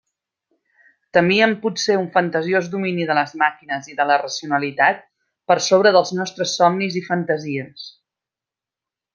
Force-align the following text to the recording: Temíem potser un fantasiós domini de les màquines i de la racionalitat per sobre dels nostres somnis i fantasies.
Temíem 1.17 1.51
potser 1.65 1.97
un 2.03 2.07
fantasiós 2.15 2.69
domini 2.75 3.05
de 3.11 3.17
les 3.19 3.35
màquines 3.43 3.91
i 3.93 3.99
de 4.01 4.09
la 4.13 4.17
racionalitat 4.23 5.05
per 5.53 5.59
sobre 5.69 5.95
dels 5.99 6.15
nostres 6.23 6.59
somnis 6.63 7.01
i 7.03 7.07
fantasies. 7.13 7.89